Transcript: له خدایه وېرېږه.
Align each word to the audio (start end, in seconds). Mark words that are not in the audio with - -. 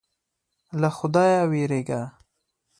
له 0.81 0.89
خدایه 0.97 1.41
وېرېږه. 1.51 2.01